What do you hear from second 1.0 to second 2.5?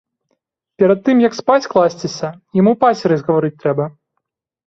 тым як спаць класціся,